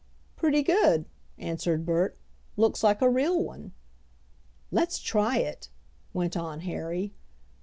"Pretty 0.35 0.63
good," 0.63 1.05
answered 1.37 1.85
Bert; 1.85 2.17
"looks 2.57 2.83
like 2.83 3.03
a 3.03 3.07
real 3.07 3.39
one." 3.43 3.71
"Let's 4.71 4.97
try 4.97 5.37
it!" 5.37 5.69
went 6.11 6.35
on 6.35 6.61
Harry. 6.61 7.13